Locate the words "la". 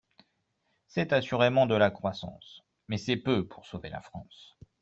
1.75-1.91, 3.89-4.01